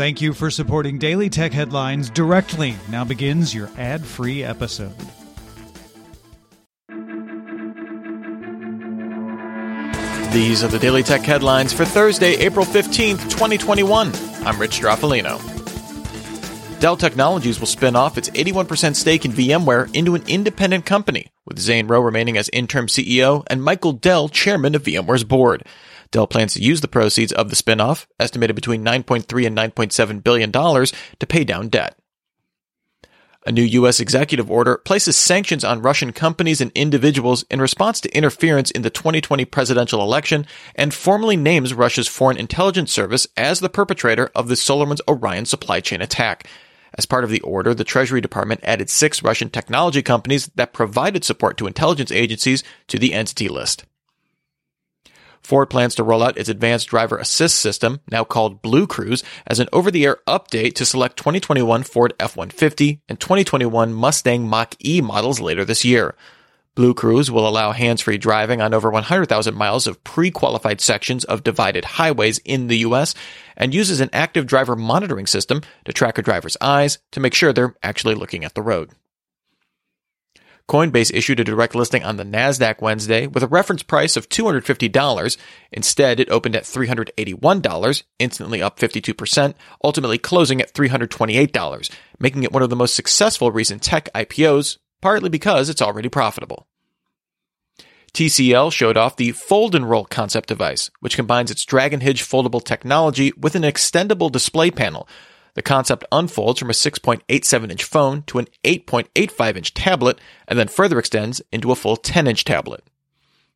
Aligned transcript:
Thank 0.00 0.22
you 0.22 0.32
for 0.32 0.50
supporting 0.50 0.96
Daily 0.96 1.28
Tech 1.28 1.52
Headlines 1.52 2.08
directly. 2.08 2.74
Now 2.88 3.04
begins 3.04 3.54
your 3.54 3.68
ad 3.76 4.02
free 4.02 4.42
episode. 4.42 4.94
These 10.32 10.64
are 10.64 10.68
the 10.68 10.78
Daily 10.80 11.02
Tech 11.02 11.20
Headlines 11.20 11.74
for 11.74 11.84
Thursday, 11.84 12.32
April 12.36 12.64
15th, 12.64 13.24
2021. 13.24 14.10
I'm 14.46 14.58
Rich 14.58 14.80
Stroffolino. 14.80 15.38
Dell 16.80 16.96
Technologies 16.96 17.60
will 17.60 17.66
spin 17.66 17.94
off 17.94 18.16
its 18.16 18.30
81% 18.30 18.96
stake 18.96 19.26
in 19.26 19.32
VMware 19.32 19.94
into 19.94 20.14
an 20.14 20.22
independent 20.26 20.86
company, 20.86 21.26
with 21.44 21.58
Zane 21.58 21.88
Rowe 21.88 22.00
remaining 22.00 22.38
as 22.38 22.48
interim 22.54 22.86
CEO 22.86 23.44
and 23.48 23.62
Michael 23.62 23.92
Dell 23.92 24.30
chairman 24.30 24.74
of 24.74 24.82
VMware's 24.82 25.24
board. 25.24 25.66
Dell 26.10 26.26
plans 26.26 26.54
to 26.54 26.62
use 26.62 26.80
the 26.80 26.88
proceeds 26.88 27.32
of 27.32 27.50
the 27.50 27.56
spinoff, 27.56 28.06
estimated 28.18 28.56
between 28.56 28.84
9.3 28.84 29.46
and 29.46 29.56
9.7 29.56 30.22
billion 30.22 30.50
dollars, 30.50 30.92
to 31.18 31.26
pay 31.26 31.44
down 31.44 31.68
debt. 31.68 31.96
A 33.46 33.52
new 33.52 33.62
U.S. 33.62 34.00
executive 34.00 34.50
order 34.50 34.76
places 34.76 35.16
sanctions 35.16 35.64
on 35.64 35.80
Russian 35.80 36.12
companies 36.12 36.60
and 36.60 36.70
individuals 36.74 37.42
in 37.44 37.58
response 37.58 37.98
to 38.02 38.14
interference 38.14 38.70
in 38.70 38.82
the 38.82 38.90
2020 38.90 39.46
presidential 39.46 40.02
election 40.02 40.46
and 40.74 40.92
formally 40.92 41.36
names 41.36 41.72
Russia's 41.72 42.06
Foreign 42.06 42.36
Intelligence 42.36 42.92
Service 42.92 43.26
as 43.38 43.60
the 43.60 43.70
perpetrator 43.70 44.30
of 44.34 44.48
the 44.48 44.56
SolarWinds 44.56 45.00
Orion 45.08 45.46
supply 45.46 45.80
chain 45.80 46.02
attack. 46.02 46.48
As 46.98 47.06
part 47.06 47.24
of 47.24 47.30
the 47.30 47.40
order, 47.40 47.72
the 47.72 47.84
Treasury 47.84 48.20
Department 48.20 48.60
added 48.62 48.90
six 48.90 49.22
Russian 49.22 49.48
technology 49.48 50.02
companies 50.02 50.48
that 50.56 50.74
provided 50.74 51.24
support 51.24 51.56
to 51.58 51.66
intelligence 51.66 52.12
agencies 52.12 52.62
to 52.88 52.98
the 52.98 53.14
entity 53.14 53.48
list. 53.48 53.86
Ford 55.42 55.70
plans 55.70 55.94
to 55.96 56.04
roll 56.04 56.22
out 56.22 56.38
its 56.38 56.48
advanced 56.48 56.88
driver 56.88 57.16
assist 57.18 57.56
system, 57.56 58.00
now 58.10 58.24
called 58.24 58.62
BlueCruise, 58.62 59.22
as 59.46 59.58
an 59.58 59.68
over-the-air 59.72 60.18
update 60.26 60.74
to 60.74 60.84
select 60.84 61.16
2021 61.16 61.82
Ford 61.82 62.14
F-150 62.20 63.00
and 63.08 63.18
2021 63.18 63.92
Mustang 63.92 64.48
Mach-E 64.48 65.00
models 65.00 65.40
later 65.40 65.64
this 65.64 65.84
year. 65.84 66.14
BlueCruise 66.76 67.30
will 67.30 67.48
allow 67.48 67.72
hands-free 67.72 68.18
driving 68.18 68.60
on 68.60 68.72
over 68.72 68.90
100,000 68.90 69.54
miles 69.54 69.86
of 69.86 70.02
pre-qualified 70.04 70.80
sections 70.80 71.24
of 71.24 71.42
divided 71.42 71.84
highways 71.84 72.38
in 72.38 72.68
the 72.68 72.78
US 72.78 73.14
and 73.56 73.74
uses 73.74 74.00
an 74.00 74.10
active 74.12 74.46
driver 74.46 74.76
monitoring 74.76 75.26
system 75.26 75.62
to 75.84 75.92
track 75.92 76.16
a 76.16 76.22
driver's 76.22 76.56
eyes 76.60 76.98
to 77.10 77.20
make 77.20 77.34
sure 77.34 77.52
they're 77.52 77.74
actually 77.82 78.14
looking 78.14 78.44
at 78.44 78.54
the 78.54 78.62
road. 78.62 78.90
Coinbase 80.70 81.12
issued 81.12 81.40
a 81.40 81.44
direct 81.44 81.74
listing 81.74 82.04
on 82.04 82.16
the 82.16 82.22
NASDAQ 82.22 82.80
Wednesday 82.80 83.26
with 83.26 83.42
a 83.42 83.48
reference 83.48 83.82
price 83.82 84.16
of 84.16 84.28
$250. 84.28 85.36
Instead, 85.72 86.20
it 86.20 86.30
opened 86.30 86.54
at 86.54 86.62
$381, 86.62 88.02
instantly 88.20 88.62
up 88.62 88.78
52%, 88.78 89.54
ultimately 89.82 90.16
closing 90.16 90.60
at 90.60 90.72
$328, 90.72 91.90
making 92.20 92.44
it 92.44 92.52
one 92.52 92.62
of 92.62 92.70
the 92.70 92.76
most 92.76 92.94
successful 92.94 93.50
recent 93.50 93.82
tech 93.82 94.08
IPOs, 94.14 94.78
partly 95.00 95.28
because 95.28 95.68
it's 95.68 95.82
already 95.82 96.08
profitable. 96.08 96.68
TCL 98.14 98.72
showed 98.72 98.96
off 98.96 99.16
the 99.16 99.32
Fold 99.32 99.74
and 99.74 99.90
Roll 99.90 100.04
concept 100.04 100.48
device, 100.48 100.88
which 101.00 101.16
combines 101.16 101.50
its 101.50 101.64
Dragon 101.64 101.98
foldable 101.98 102.62
technology 102.62 103.32
with 103.36 103.56
an 103.56 103.62
extendable 103.62 104.30
display 104.30 104.70
panel 104.70 105.08
the 105.54 105.62
concept 105.62 106.04
unfolds 106.12 106.58
from 106.58 106.70
a 106.70 106.74
6.87 106.74 107.70
inch 107.70 107.84
phone 107.84 108.22
to 108.22 108.38
an 108.38 108.46
8.85 108.64 109.56
inch 109.56 109.74
tablet 109.74 110.18
and 110.48 110.58
then 110.58 110.68
further 110.68 110.98
extends 110.98 111.42
into 111.52 111.72
a 111.72 111.76
full 111.76 111.96
10 111.96 112.26
inch 112.26 112.44
tablet. 112.44 112.84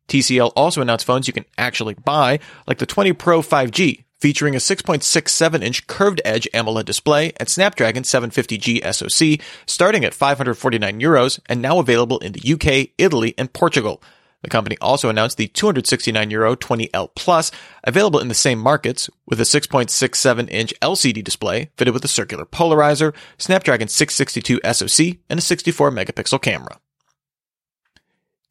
TCL 0.07 0.51
also 0.55 0.81
announced 0.81 1.05
phones 1.05 1.27
you 1.27 1.33
can 1.33 1.45
actually 1.57 1.95
buy, 1.95 2.39
like 2.67 2.77
the 2.77 2.85
20 2.85 3.13
Pro 3.13 3.41
5G, 3.41 4.03
featuring 4.19 4.55
a 4.55 4.59
6.67 4.59 5.63
inch 5.63 5.87
curved 5.87 6.21
edge 6.23 6.47
AMOLED 6.53 6.85
display 6.85 7.33
and 7.37 7.49
Snapdragon 7.49 8.03
750G 8.03 8.93
SoC, 8.93 9.45
starting 9.65 10.05
at 10.05 10.13
549 10.13 10.99
euros 10.99 11.39
and 11.47 11.61
now 11.61 11.79
available 11.79 12.19
in 12.19 12.33
the 12.33 12.53
UK, 12.53 12.91
Italy, 12.97 13.33
and 13.37 13.51
Portugal. 13.51 14.01
The 14.45 14.51
company 14.51 14.77
also 14.79 15.09
announced 15.09 15.37
the 15.37 15.47
269 15.47 16.29
euro 16.29 16.55
20L 16.55 17.09
Plus, 17.15 17.49
available 17.83 18.19
in 18.19 18.27
the 18.27 18.35
same 18.35 18.59
markets, 18.59 19.09
with 19.25 19.39
a 19.39 19.43
6.67 19.43 20.47
inch 20.51 20.71
LCD 20.83 21.23
display 21.23 21.71
fitted 21.77 21.95
with 21.95 22.05
a 22.05 22.07
circular 22.07 22.45
polarizer, 22.45 23.15
Snapdragon 23.39 23.87
662 23.87 24.59
SoC, 24.71 25.17
and 25.31 25.39
a 25.39 25.41
64 25.41 25.89
megapixel 25.89 26.39
camera. 26.43 26.79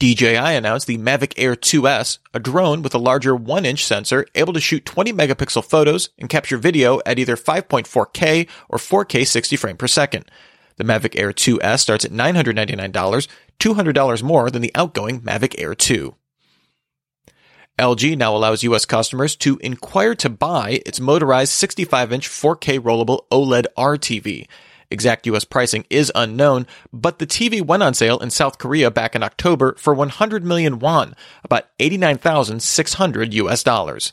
DJI 0.01 0.35
announced 0.35 0.89
the 0.89 0.99
Mavic 0.99 1.33
Air 1.37 1.55
2S, 1.55 2.19
a 2.35 2.41
drone 2.41 2.83
with 2.83 2.97
a 2.97 2.99
larger 2.99 3.37
1 3.37 3.65
inch 3.65 3.85
sensor 3.87 4.27
able 4.35 4.53
to 4.53 4.61
shoot 4.61 4.85
20 4.85 5.13
megapixel 5.13 5.65
photos 5.65 6.09
and 6.19 6.29
capture 6.29 6.57
video 6.57 7.01
at 7.07 7.21
either 7.21 7.37
5.4K 7.37 8.49
or 8.69 8.79
4K 8.79 9.25
60 9.25 9.55
frames 9.55 9.79
per 9.79 9.87
second. 9.87 10.29
The 10.77 10.85
Mavic 10.85 11.19
Air 11.19 11.33
2S 11.33 11.81
starts 11.81 12.05
at 12.05 12.11
$999, 12.11 13.29
$200 13.59 14.23
more 14.23 14.51
than 14.51 14.63
the 14.63 14.73
outgoing 14.75 15.21
Mavic 15.21 15.55
Air 15.59 15.75
2. 15.75 16.15
LG 17.79 18.17
now 18.17 18.37
allows 18.37 18.63
US 18.63 18.85
customers 18.85 19.35
to 19.37 19.59
inquire 19.59 20.15
to 20.17 20.29
buy 20.29 20.81
its 20.87 21.01
motorized 21.01 21.53
65 21.53 22.13
inch 22.13 22.29
4K 22.29 22.79
rollable 22.79 23.27
OLED 23.33 23.67
RTV. 23.77 24.47
Exact 24.91 25.27
US 25.27 25.45
pricing 25.45 25.85
is 25.91 26.13
unknown, 26.15 26.69
but 26.93 27.19
the 27.19 27.27
TV 27.27 27.61
went 27.61 27.83
on 27.83 27.95
sale 27.95 28.19
in 28.19 28.31
South 28.31 28.59
Korea 28.59 28.93
back 28.93 29.17
in 29.17 29.25
October 29.25 29.75
for 29.77 29.93
100 29.93 30.45
million 30.45 30.79
won, 30.79 31.17
about 31.43 31.65
89,600 31.81 33.35
US 33.35 33.65
dollars. 33.65 34.13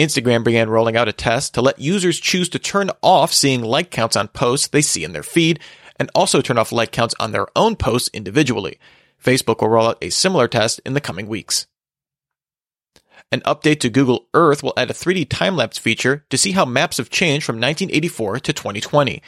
Instagram 0.00 0.42
began 0.42 0.70
rolling 0.70 0.96
out 0.96 1.08
a 1.08 1.12
test 1.12 1.52
to 1.52 1.60
let 1.60 1.78
users 1.78 2.18
choose 2.18 2.48
to 2.48 2.58
turn 2.58 2.90
off 3.02 3.34
seeing 3.34 3.60
like 3.62 3.90
counts 3.90 4.16
on 4.16 4.28
posts 4.28 4.68
they 4.68 4.80
see 4.80 5.04
in 5.04 5.12
their 5.12 5.22
feed 5.22 5.60
and 5.98 6.10
also 6.14 6.40
turn 6.40 6.56
off 6.56 6.72
like 6.72 6.90
counts 6.90 7.14
on 7.20 7.32
their 7.32 7.46
own 7.54 7.76
posts 7.76 8.08
individually. 8.14 8.78
Facebook 9.22 9.60
will 9.60 9.68
roll 9.68 9.88
out 9.88 9.98
a 10.02 10.08
similar 10.08 10.48
test 10.48 10.80
in 10.86 10.94
the 10.94 11.02
coming 11.02 11.26
weeks. 11.26 11.66
An 13.30 13.42
update 13.42 13.80
to 13.80 13.90
Google 13.90 14.26
Earth 14.32 14.62
will 14.62 14.72
add 14.74 14.90
a 14.90 14.94
3D 14.94 15.28
time 15.28 15.54
lapse 15.54 15.76
feature 15.76 16.24
to 16.30 16.38
see 16.38 16.52
how 16.52 16.64
maps 16.64 16.96
have 16.96 17.10
changed 17.10 17.44
from 17.44 17.56
1984 17.56 18.40
to 18.40 18.52
2020. 18.54 19.22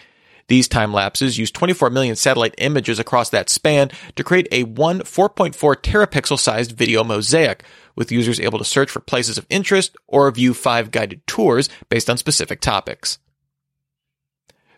These 0.49 0.69
time 0.69 0.93
lapses 0.93 1.39
use 1.39 1.51
24 1.51 1.91
million 1.91 2.17
satellite 2.17 2.55
images 2.59 2.99
across 2.99 3.29
that 3.31 3.51
span 3.51 3.91
to 4.17 4.25
create 4.25 4.49
a 4.51 4.65
one 4.65 5.01
4.4 5.01 5.53
terapixel 5.77 6.39
sized 6.39 6.73
video 6.73 7.05
mosaic, 7.05 7.63
with 7.97 8.13
users 8.13 8.41
able 8.41 8.59
to 8.59 8.65
search 8.65 8.91
for 8.91 9.01
places 9.01 9.39
of 9.39 9.47
interest 9.51 9.97
or 10.07 10.31
view 10.31 10.55
five 10.55 10.91
guided 10.91 11.27
tours 11.27 11.69
based 11.89 12.09
on 12.09 12.17
specific 12.17 12.61
topics. 12.61 13.19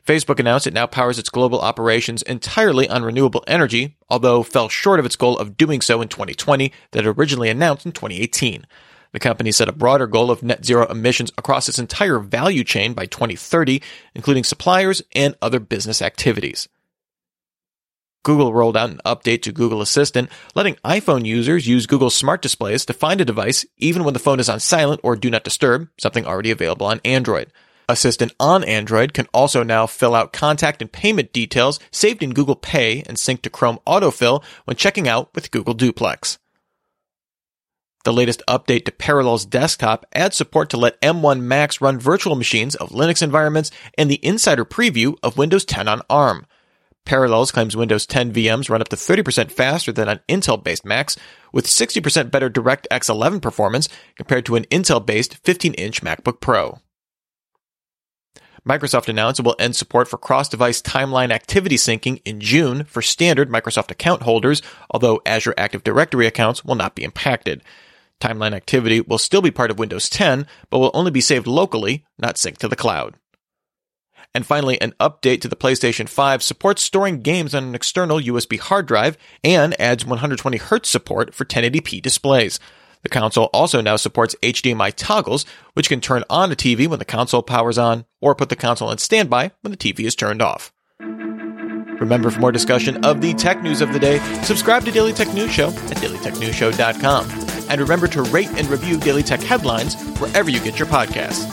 Facebook 0.06 0.38
announced 0.38 0.66
it 0.66 0.74
now 0.74 0.86
powers 0.86 1.18
its 1.18 1.30
global 1.30 1.60
operations 1.60 2.22
entirely 2.22 2.88
on 2.88 3.02
renewable 3.02 3.42
energy, 3.46 3.96
although 4.10 4.42
fell 4.42 4.68
short 4.68 5.00
of 5.00 5.06
its 5.06 5.16
goal 5.16 5.38
of 5.38 5.56
doing 5.56 5.80
so 5.80 6.02
in 6.02 6.08
2020 6.08 6.72
that 6.90 7.06
it 7.06 7.08
originally 7.18 7.48
announced 7.48 7.86
in 7.86 7.92
2018. 7.92 8.66
The 9.12 9.20
company 9.20 9.52
set 9.52 9.68
a 9.68 9.72
broader 9.72 10.06
goal 10.06 10.30
of 10.30 10.42
net 10.42 10.64
zero 10.64 10.86
emissions 10.88 11.32
across 11.38 11.68
its 11.68 11.78
entire 11.78 12.18
value 12.18 12.64
chain 12.64 12.94
by 12.94 13.06
2030, 13.06 13.80
including 14.14 14.44
suppliers 14.44 15.02
and 15.14 15.36
other 15.40 15.60
business 15.60 16.02
activities. 16.02 16.68
Google 18.24 18.52
rolled 18.52 18.76
out 18.76 18.90
an 18.90 19.00
update 19.06 19.42
to 19.42 19.52
Google 19.52 19.80
Assistant, 19.80 20.28
letting 20.56 20.74
iPhone 20.84 21.24
users 21.24 21.68
use 21.68 21.86
Google 21.86 22.10
Smart 22.10 22.42
Displays 22.42 22.84
to 22.86 22.92
find 22.92 23.20
a 23.20 23.24
device 23.24 23.64
even 23.76 24.02
when 24.02 24.14
the 24.14 24.20
phone 24.20 24.40
is 24.40 24.48
on 24.48 24.58
silent 24.58 25.00
or 25.04 25.14
do 25.14 25.30
not 25.30 25.44
disturb, 25.44 25.88
something 25.98 26.26
already 26.26 26.50
available 26.50 26.86
on 26.86 27.00
Android. 27.04 27.52
Assistant 27.88 28.32
on 28.40 28.64
Android 28.64 29.12
can 29.12 29.26
also 29.34 29.62
now 29.62 29.86
fill 29.86 30.14
out 30.14 30.32
contact 30.32 30.80
and 30.80 30.90
payment 30.90 31.32
details 31.32 31.78
saved 31.90 32.22
in 32.22 32.32
Google 32.32 32.56
Pay 32.56 33.02
and 33.02 33.18
sync 33.18 33.42
to 33.42 33.50
Chrome 33.50 33.78
Autofill 33.86 34.42
when 34.64 34.76
checking 34.76 35.06
out 35.06 35.34
with 35.34 35.50
Google 35.50 35.74
Duplex. 35.74 36.38
The 38.04 38.12
latest 38.12 38.42
update 38.48 38.86
to 38.86 38.92
Parallels 38.92 39.46
Desktop 39.46 40.06
adds 40.14 40.36
support 40.36 40.70
to 40.70 40.76
let 40.76 41.00
M1 41.00 41.40
Macs 41.40 41.80
run 41.80 41.98
virtual 41.98 42.36
machines 42.36 42.74
of 42.74 42.90
Linux 42.90 43.22
environments 43.22 43.70
and 43.98 44.10
the 44.10 44.24
insider 44.24 44.64
preview 44.64 45.16
of 45.22 45.36
Windows 45.38 45.64
10 45.64 45.88
on 45.88 46.02
ARM. 46.08 46.46
Parallels 47.06 47.52
claims 47.52 47.76
Windows 47.76 48.06
10 48.06 48.32
VMs 48.32 48.70
run 48.70 48.80
up 48.80 48.88
to 48.88 48.96
30% 48.96 49.50
faster 49.50 49.92
than 49.92 50.08
on 50.08 50.20
Intel-based 50.28 50.86
Macs, 50.86 51.16
with 51.52 51.66
60% 51.66 52.30
better 52.30 52.48
DirectX 52.48 53.10
11 53.10 53.40
performance 53.40 53.88
compared 54.16 54.46
to 54.46 54.56
an 54.56 54.64
Intel-based 54.64 55.42
15-inch 55.42 56.02
MacBook 56.02 56.40
Pro. 56.40 56.80
Microsoft 58.66 59.08
announced 59.08 59.40
it 59.40 59.44
will 59.44 59.56
end 59.58 59.76
support 59.76 60.08
for 60.08 60.16
cross-device 60.16 60.80
timeline 60.80 61.30
activity 61.30 61.76
syncing 61.76 62.22
in 62.24 62.40
June 62.40 62.84
for 62.84 63.02
standard 63.02 63.50
Microsoft 63.50 63.90
account 63.90 64.22
holders, 64.22 64.62
although 64.90 65.20
Azure 65.26 65.52
Active 65.58 65.84
Directory 65.84 66.26
accounts 66.26 66.64
will 66.64 66.74
not 66.74 66.94
be 66.94 67.04
impacted. 67.04 67.62
Timeline 68.18 68.54
activity 68.54 69.02
will 69.02 69.18
still 69.18 69.42
be 69.42 69.50
part 69.50 69.70
of 69.70 69.78
Windows 69.78 70.08
10, 70.08 70.46
but 70.70 70.78
will 70.78 70.90
only 70.94 71.10
be 71.10 71.20
saved 71.20 71.46
locally, 71.46 72.06
not 72.18 72.36
synced 72.36 72.58
to 72.58 72.68
the 72.68 72.76
cloud. 72.76 73.16
And 74.34 74.44
finally, 74.44 74.80
an 74.80 74.94
update 74.98 75.40
to 75.42 75.48
the 75.48 75.56
PlayStation 75.56 76.08
5 76.08 76.42
supports 76.42 76.82
storing 76.82 77.22
games 77.22 77.54
on 77.54 77.62
an 77.64 77.74
external 77.74 78.18
USB 78.18 78.58
hard 78.58 78.86
drive 78.86 79.16
and 79.44 79.80
adds 79.80 80.04
120Hz 80.04 80.86
support 80.86 81.34
for 81.34 81.44
1080p 81.44 82.02
displays. 82.02 82.58
The 83.02 83.08
console 83.10 83.50
also 83.52 83.80
now 83.80 83.96
supports 83.96 84.34
HDMI 84.42 84.92
toggles, 84.96 85.46
which 85.74 85.88
can 85.88 86.00
turn 86.00 86.24
on 86.28 86.50
a 86.50 86.56
TV 86.56 86.88
when 86.88 86.98
the 86.98 87.04
console 87.04 87.42
powers 87.42 87.78
on, 87.78 88.06
or 88.20 88.34
put 88.34 88.48
the 88.48 88.56
console 88.56 88.90
in 88.90 88.98
standby 88.98 89.52
when 89.60 89.70
the 89.70 89.76
TV 89.76 90.00
is 90.00 90.16
turned 90.16 90.42
off. 90.42 90.72
Remember, 90.98 92.30
for 92.30 92.40
more 92.40 92.50
discussion 92.50 93.04
of 93.04 93.20
the 93.20 93.34
tech 93.34 93.62
news 93.62 93.80
of 93.80 93.92
the 93.92 94.00
day, 94.00 94.18
subscribe 94.42 94.84
to 94.84 94.90
Daily 94.90 95.12
Tech 95.12 95.32
News 95.32 95.52
Show 95.52 95.68
at 95.68 95.98
dailytechnewsshow.com. 95.98 97.30
And 97.70 97.80
remember 97.80 98.08
to 98.08 98.22
rate 98.22 98.50
and 98.56 98.68
review 98.68 98.98
Daily 98.98 99.22
Tech 99.22 99.40
headlines 99.40 99.94
wherever 100.18 100.50
you 100.50 100.60
get 100.60 100.78
your 100.78 100.88
podcasts. 100.88 101.44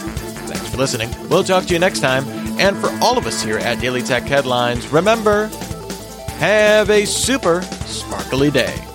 Thanks 0.48 0.68
for 0.68 0.78
listening. 0.78 1.10
We'll 1.28 1.44
talk 1.44 1.64
to 1.66 1.72
you 1.72 1.78
next 1.78 2.00
time. 2.00 2.41
And 2.62 2.76
for 2.76 2.96
all 3.02 3.18
of 3.18 3.26
us 3.26 3.42
here 3.42 3.58
at 3.58 3.80
Daily 3.80 4.02
Tech 4.02 4.22
Headlines, 4.22 4.86
remember, 4.86 5.48
have 6.38 6.90
a 6.90 7.04
super 7.06 7.60
sparkly 7.62 8.52
day. 8.52 8.91